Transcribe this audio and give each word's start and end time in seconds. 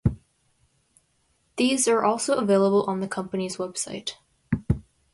These 1.57 1.87
are 1.87 2.03
also 2.03 2.33
available 2.37 2.85
on 2.87 3.01
the 3.01 3.07
company's 3.07 3.57
website. 3.57 4.13